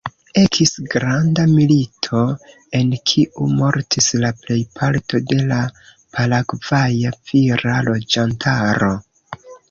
Ekis 0.41 0.69
granda 0.91 1.43
milito, 1.49 2.21
en 2.79 2.87
kiu 3.11 3.49
mortis 3.59 4.07
la 4.23 4.31
plejparto 4.45 5.21
de 5.33 5.37
la 5.51 5.59
Paragvaja 6.17 7.13
vira 7.33 7.75
loĝantaro. 7.89 8.91